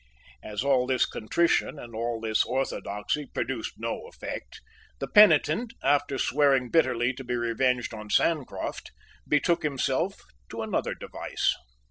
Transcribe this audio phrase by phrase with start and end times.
[0.41, 4.59] As all this contrition and all this orthodoxy produced no effect,
[4.97, 8.89] the penitent, after swearing bitterly to be revenged on Sancroft,
[9.27, 10.19] betook himself
[10.49, 11.53] to another device.